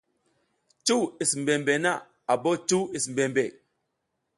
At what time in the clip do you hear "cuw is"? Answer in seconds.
0.85-1.31, 2.67-3.05